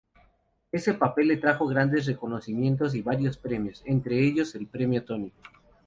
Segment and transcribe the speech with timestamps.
[0.71, 5.31] Ese papel le trajo grandes reconocimientos y varios premios, entre ellos el Premio Tony.